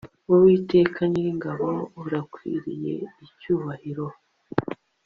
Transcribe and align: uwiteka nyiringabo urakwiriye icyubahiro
uwiteka 0.31 0.99
nyiringabo 1.11 1.69
urakwiriye 2.01 2.95
icyubahiro 3.25 4.05